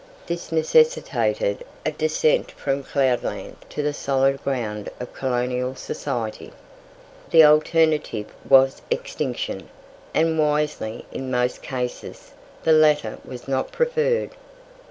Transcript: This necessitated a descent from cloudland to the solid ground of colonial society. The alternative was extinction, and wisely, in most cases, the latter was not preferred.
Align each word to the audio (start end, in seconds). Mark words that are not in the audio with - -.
This 0.25 0.51
necessitated 0.51 1.63
a 1.85 1.91
descent 1.91 2.49
from 2.53 2.81
cloudland 2.83 3.55
to 3.69 3.83
the 3.83 3.93
solid 3.93 4.43
ground 4.43 4.89
of 4.99 5.13
colonial 5.13 5.75
society. 5.75 6.51
The 7.29 7.43
alternative 7.43 8.25
was 8.49 8.81
extinction, 8.89 9.69
and 10.11 10.39
wisely, 10.39 11.05
in 11.11 11.29
most 11.29 11.61
cases, 11.61 12.31
the 12.63 12.71
latter 12.73 13.19
was 13.23 13.47
not 13.47 13.71
preferred. 13.71 14.31